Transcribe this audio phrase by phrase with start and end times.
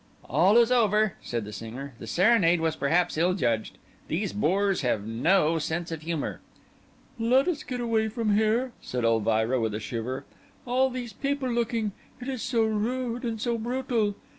[0.25, 1.93] "All is over," said the singer.
[1.99, 3.77] "The serenade was perhaps ill judged.
[4.07, 6.39] These boors have no sense of humour."
[7.19, 10.25] "Let us get away from here," said Elvira, with a shiver.
[10.65, 14.15] "All these people looking—it is so rude and so brutal."